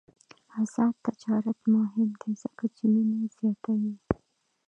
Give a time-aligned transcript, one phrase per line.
[0.61, 3.93] آزاد تجارت مهم دی ځکه چې مینه زیاتوي.